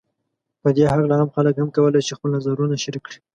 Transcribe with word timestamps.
په 0.61 0.69
دې 0.75 0.83
هکله 0.91 1.13
عام 1.17 1.29
خلک 1.35 1.53
هم 1.57 1.69
کولای 1.75 2.01
شي 2.07 2.13
خپل 2.17 2.29
نظرونو 2.35 2.81
شریک 2.83 3.03
کړي 3.07 3.19